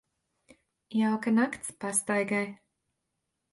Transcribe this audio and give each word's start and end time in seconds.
Jauka 1.01 1.31
nakts 1.35 1.69
pastaigai. 1.85 2.43